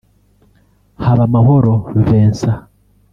[1.03, 1.73] Habamahoro
[2.05, 2.57] Vincent